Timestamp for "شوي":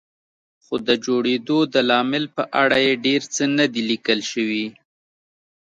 4.31-4.65